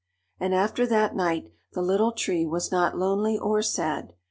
[0.43, 4.13] _]And after that night, the Little Tree was not lonely or sad.